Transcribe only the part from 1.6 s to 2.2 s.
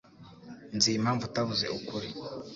ukuri